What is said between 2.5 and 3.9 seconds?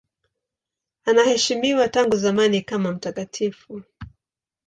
kama mtakatifu.